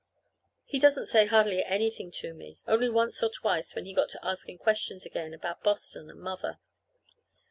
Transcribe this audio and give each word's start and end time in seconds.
He 0.65 0.79
doesn't 0.79 1.05
say 1.05 1.27
hardly 1.27 1.63
anything 1.63 2.09
to 2.21 2.33
me, 2.33 2.57
only 2.67 2.89
once 2.89 3.21
or 3.21 3.29
twice 3.29 3.75
when 3.75 3.85
he 3.85 3.93
got 3.93 4.09
to 4.09 4.25
asking 4.25 4.57
questions 4.57 5.05
again 5.05 5.31
about 5.31 5.61
Boston 5.61 6.09
and 6.09 6.19
Mother. 6.19 6.57